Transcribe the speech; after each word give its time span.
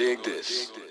dig 0.02 0.24
this. 0.24 0.81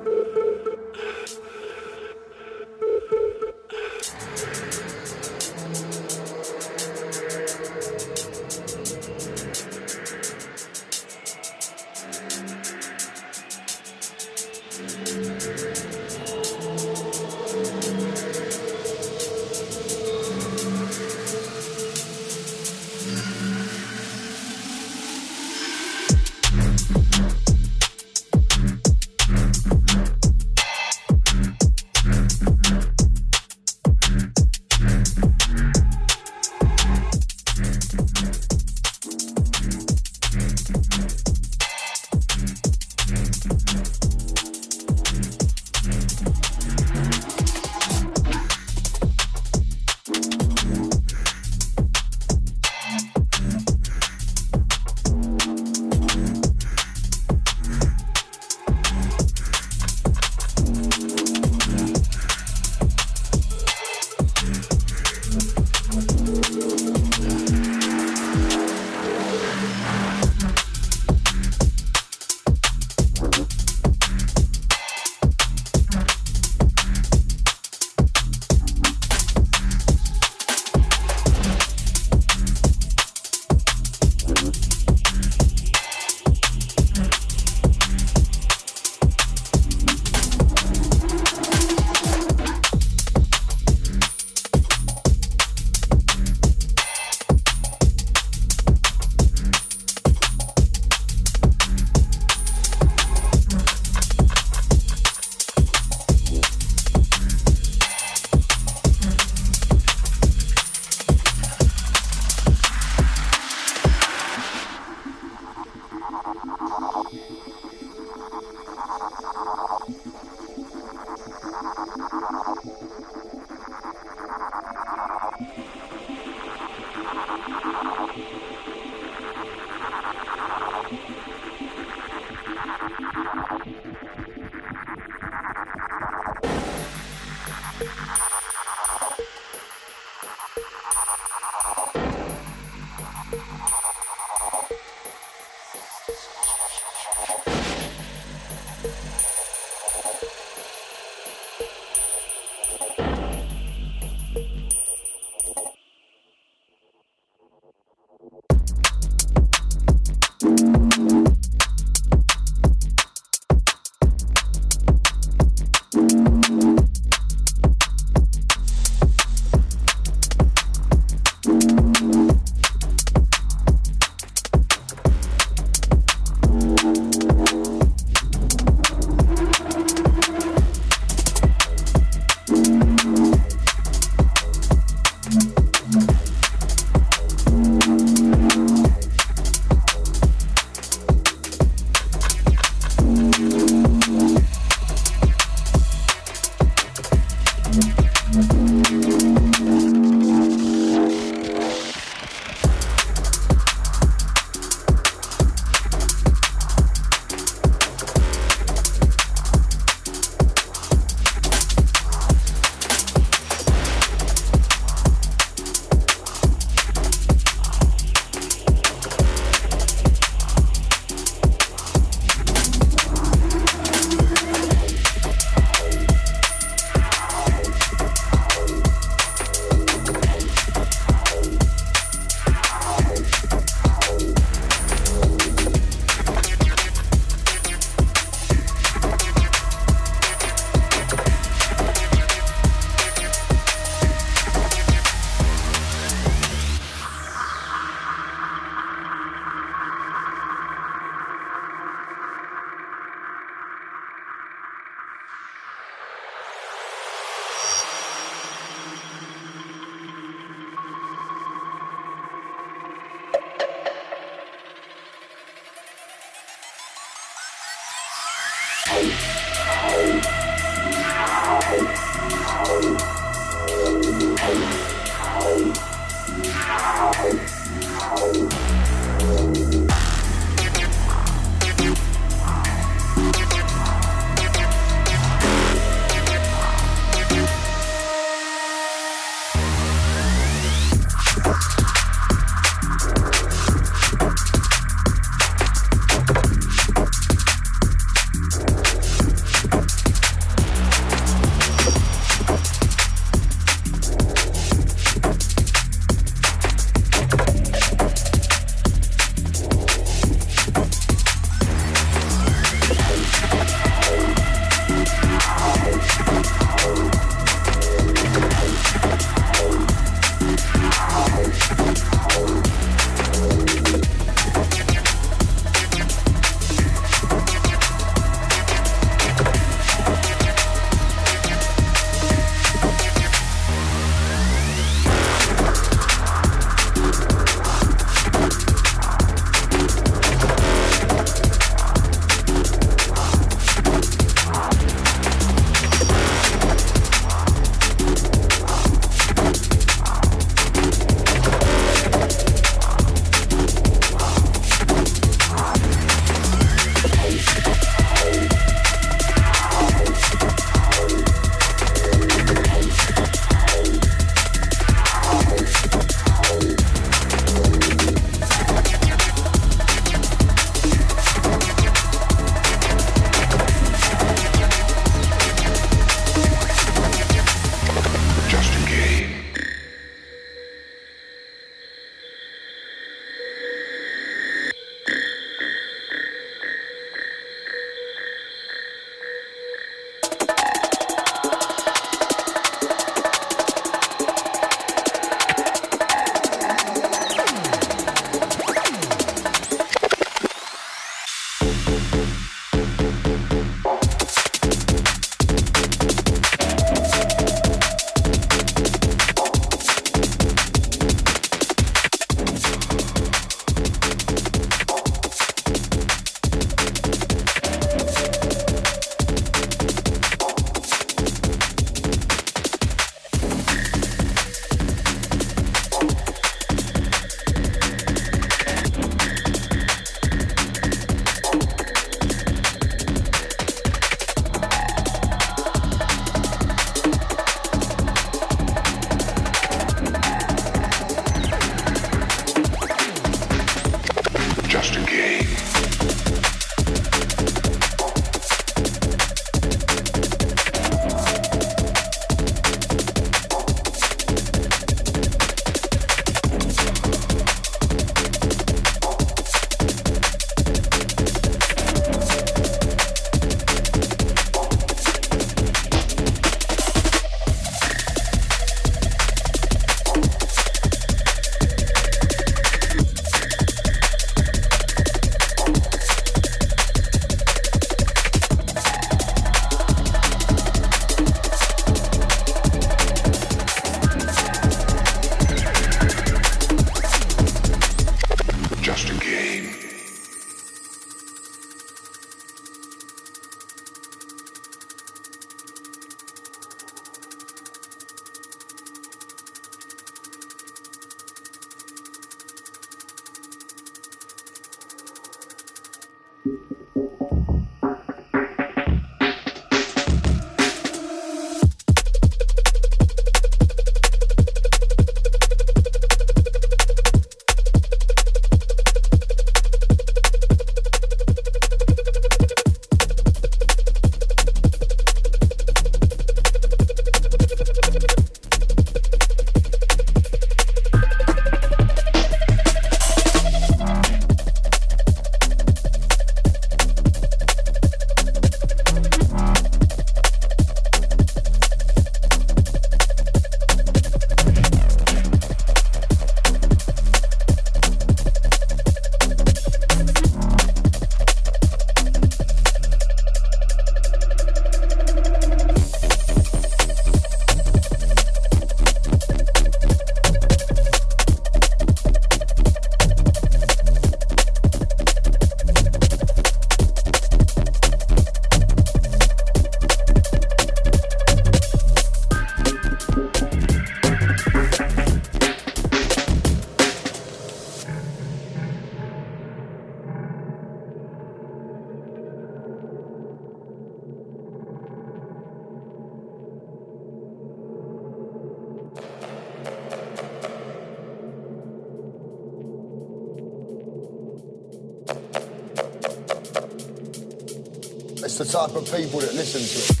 Type 598.67 598.75
of 598.75 598.85
people 598.85 599.19
that 599.19 599.33
listen 599.33 599.61
to 599.61 599.93
it. 599.93 600.00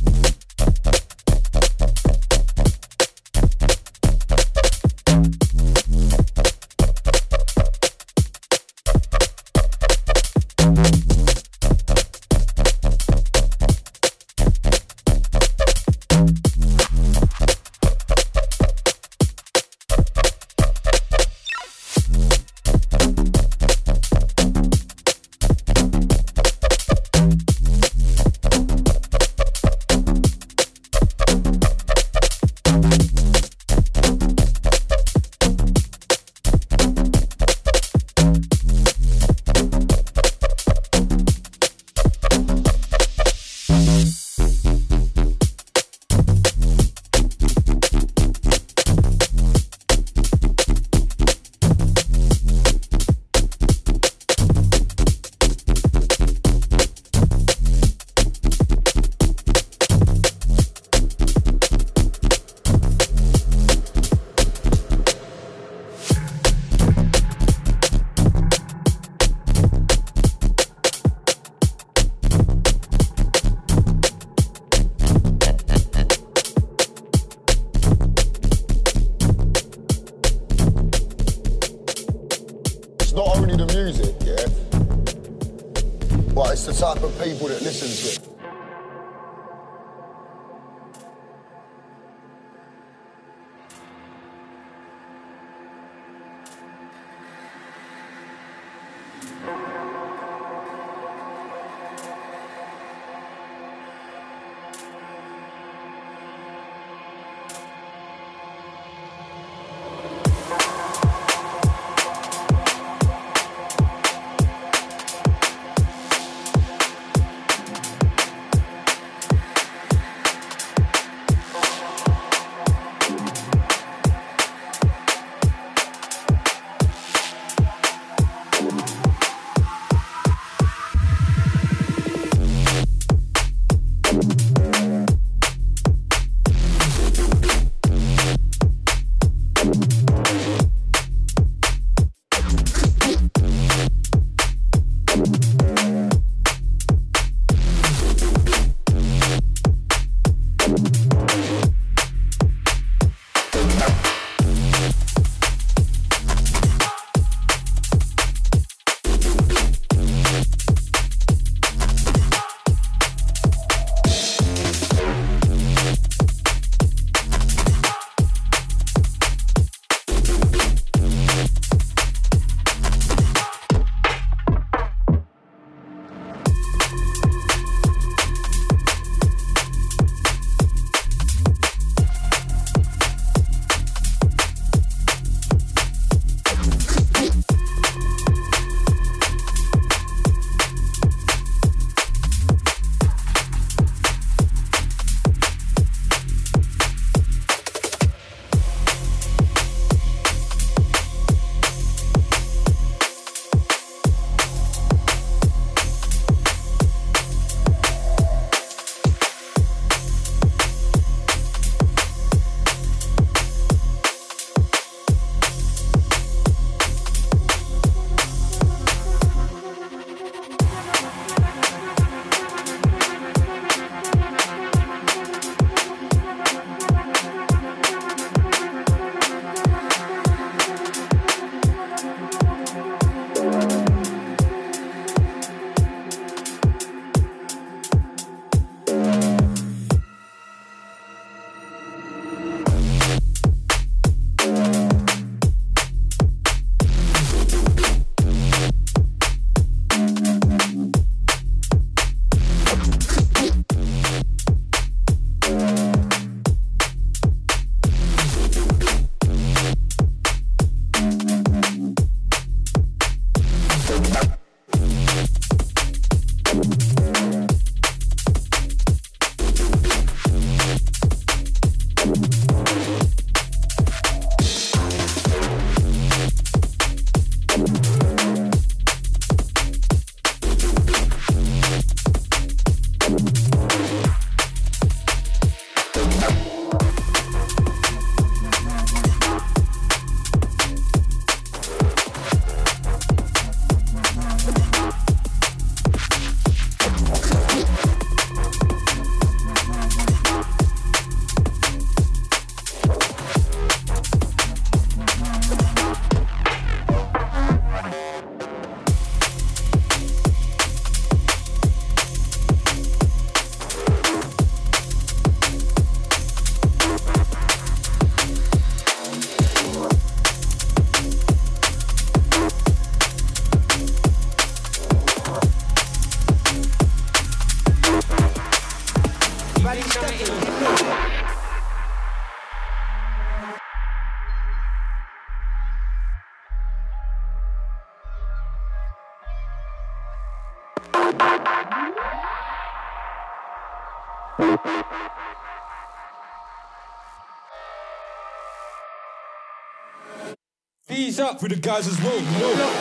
Up 351.31 351.39
for 351.39 351.47
the 351.47 351.55
guys 351.55 351.87
as 351.87 351.97
well, 352.01 352.19
you 352.19 352.80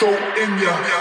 throw 0.00 0.16
in 0.42 0.58
ya. 0.58 0.99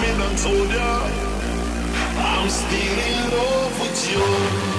me 0.00 0.08
done 0.18 0.36
told 0.36 0.70
ya 0.70 0.90
I'm 2.18 2.48
still 2.50 2.98
in 3.10 3.30
love 3.34 3.80
with 3.80 4.10
you 4.10 4.77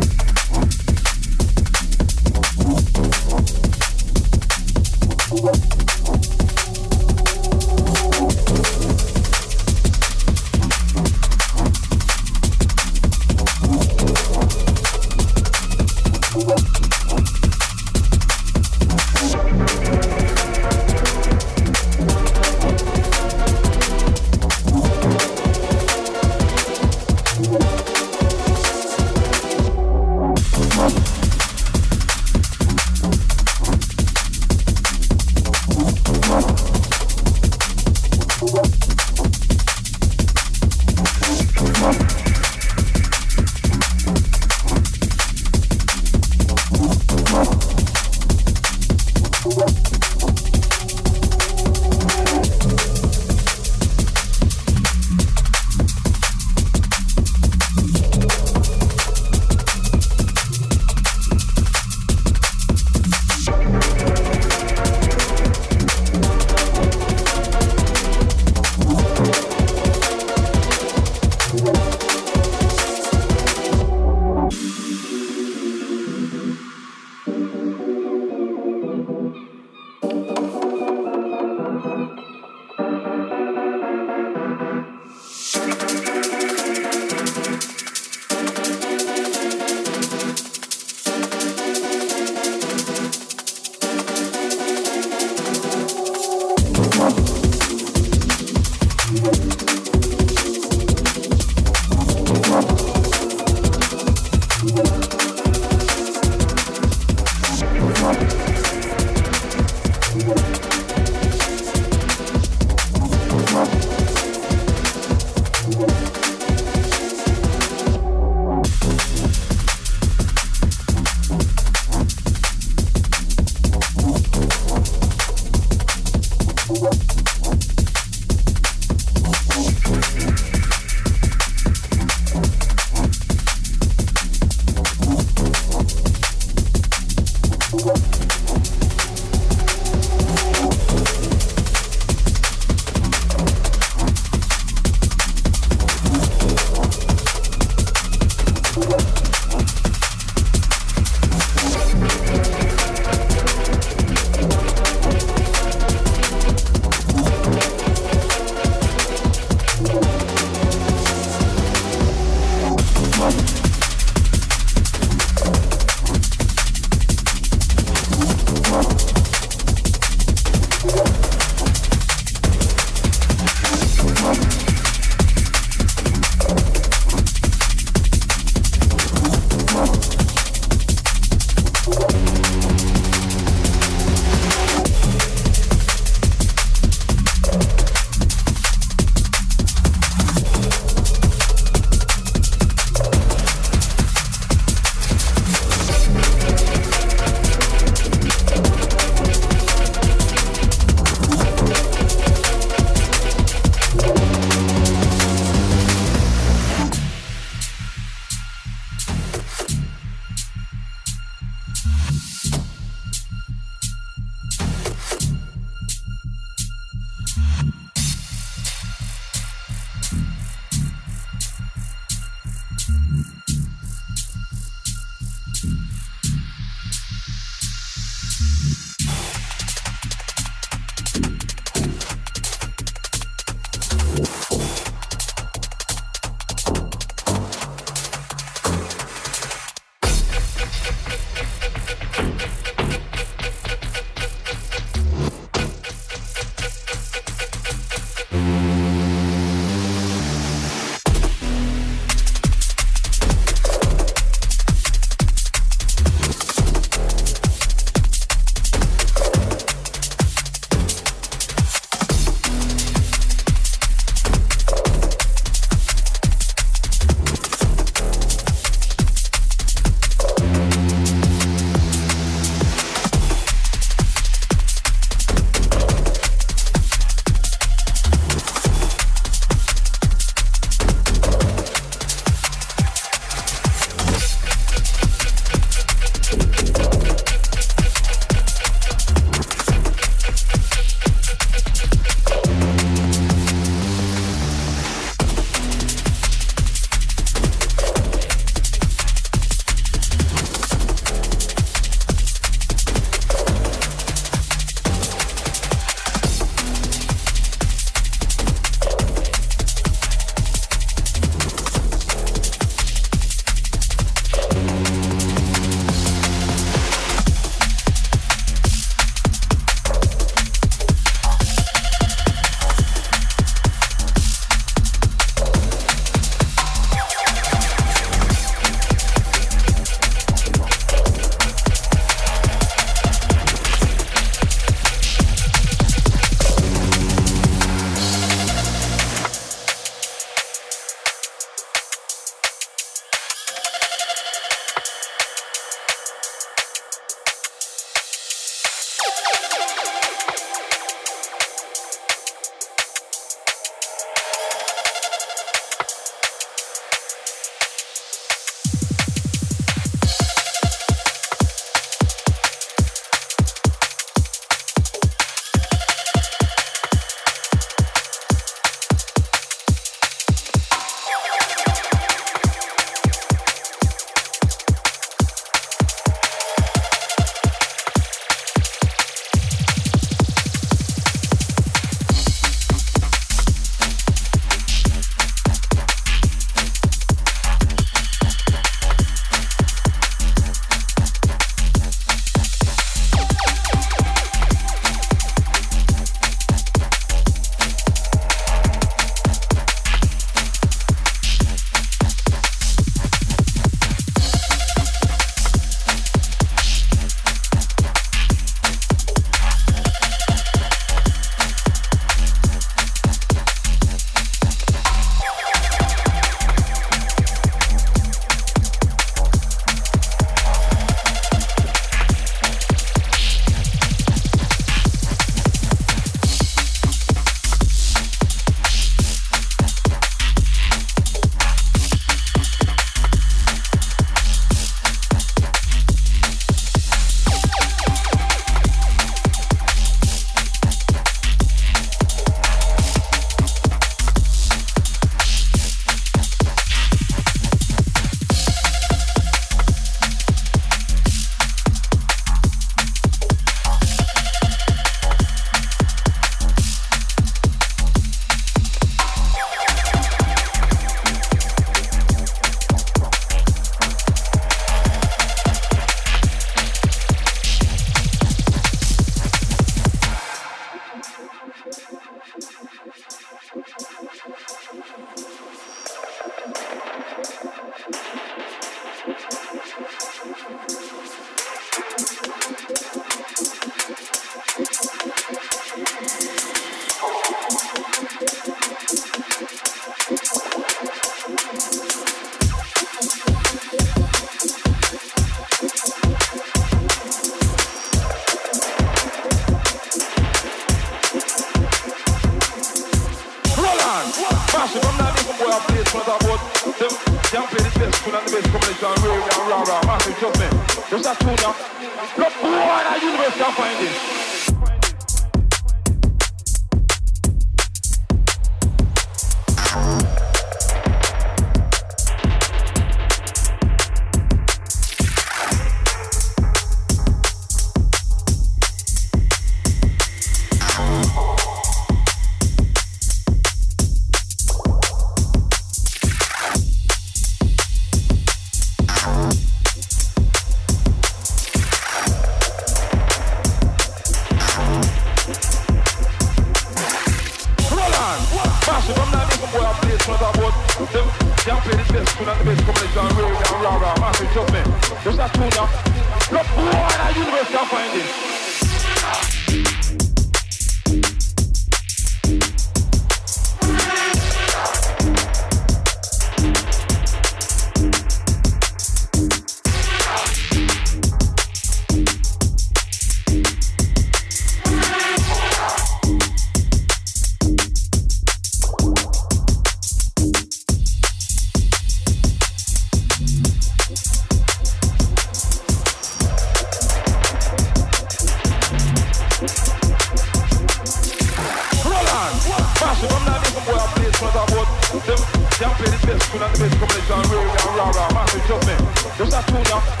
Junior 599.51 600.00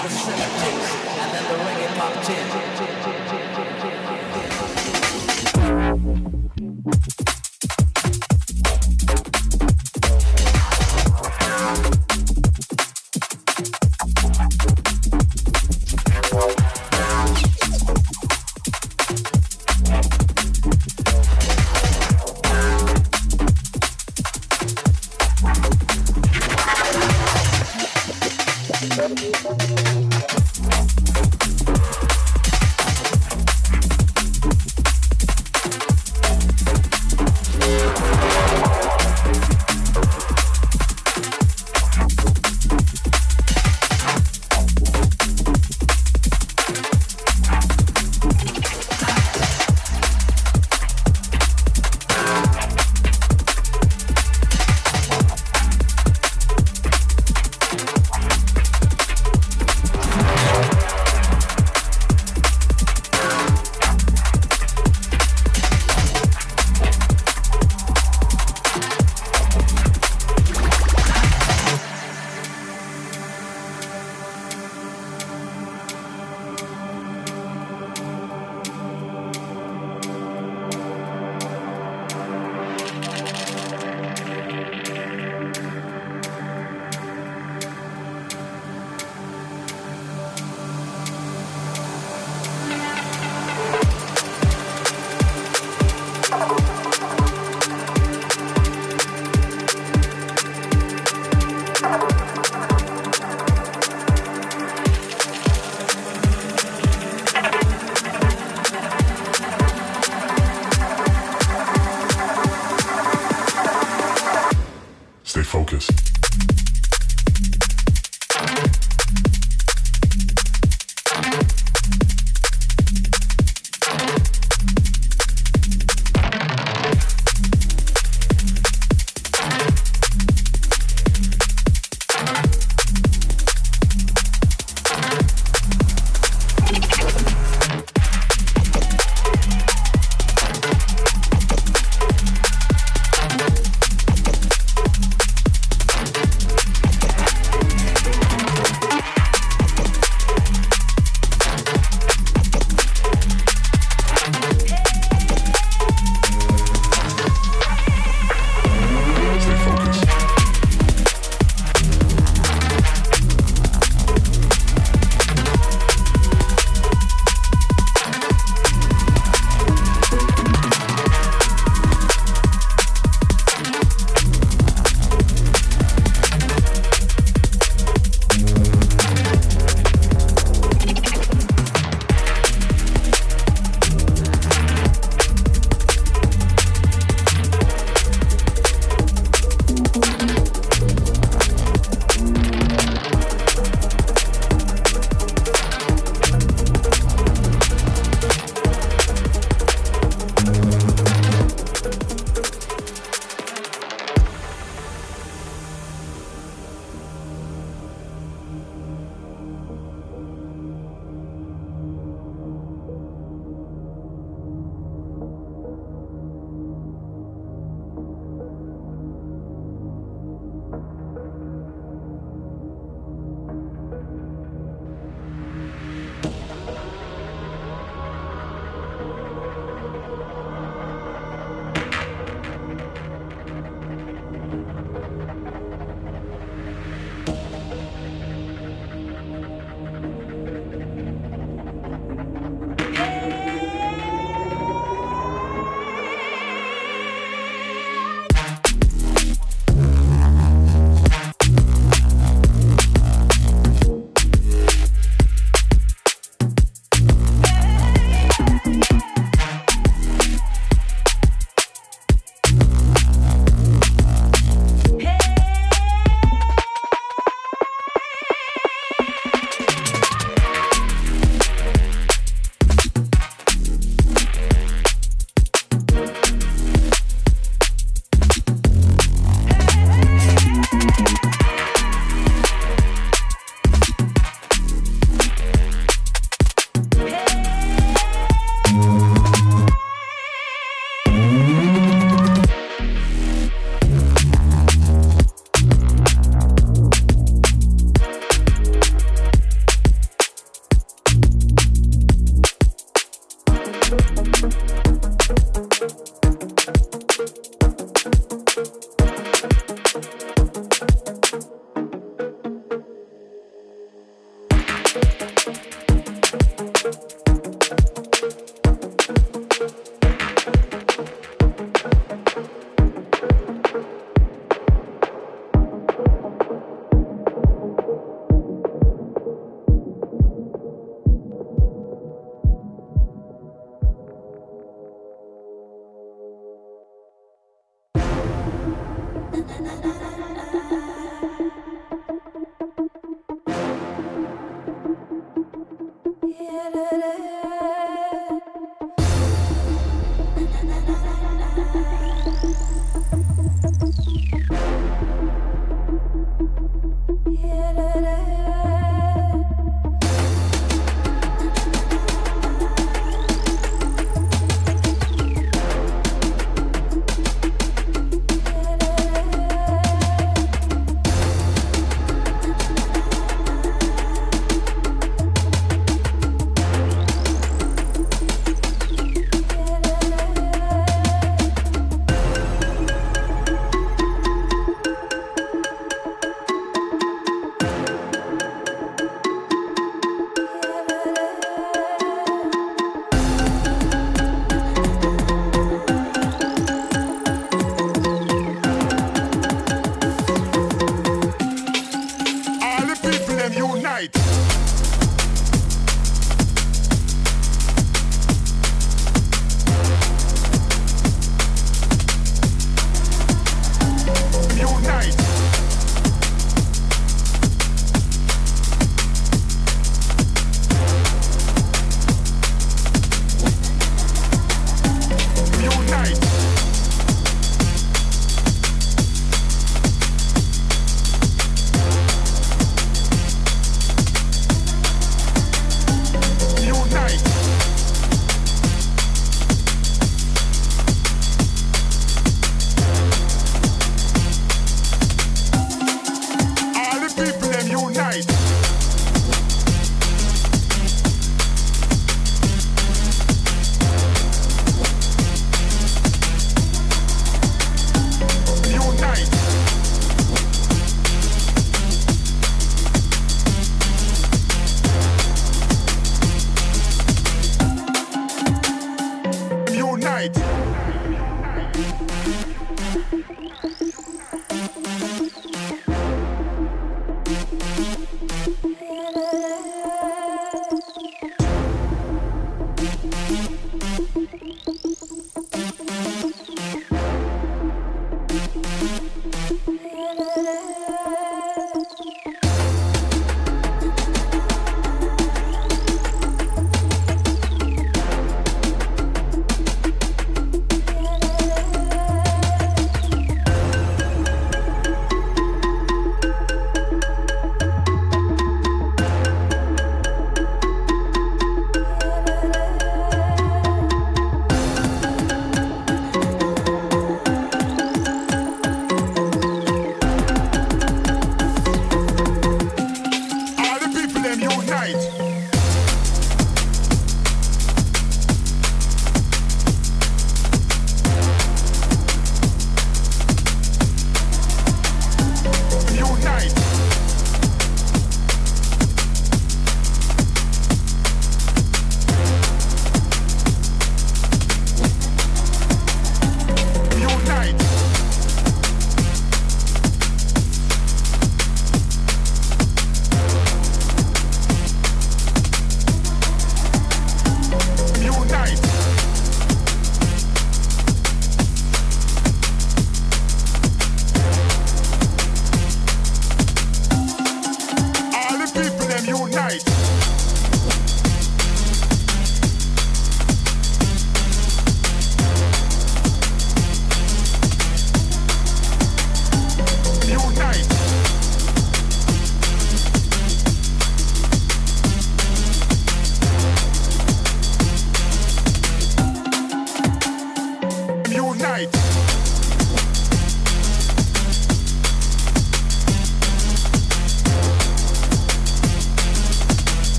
the 0.00 0.08
synaptics, 0.08 0.90
and 1.20 1.32
then 1.32 1.44
the 1.48 1.56
ringing 1.64 1.94
popped 1.96 2.28
in. 2.30 3.41